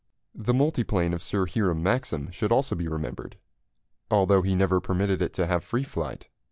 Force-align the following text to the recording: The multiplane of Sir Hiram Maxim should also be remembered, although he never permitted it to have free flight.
The 0.33 0.51
multiplane 0.55 1.13
of 1.13 1.21
Sir 1.21 1.45
Hiram 1.45 1.83
Maxim 1.83 2.31
should 2.31 2.51
also 2.51 2.73
be 2.73 2.87
remembered, 2.87 3.37
although 4.09 4.41
he 4.41 4.55
never 4.55 4.81
permitted 4.81 5.21
it 5.21 5.31
to 5.33 5.45
have 5.45 5.63
free 5.63 5.83
flight. 5.83 6.27